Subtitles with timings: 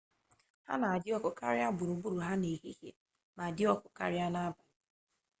[0.65, 2.91] ha na-adị oyi karịa gburugburu ha n'ehihie
[3.35, 4.65] ma dị ọkụ karịa n'abalị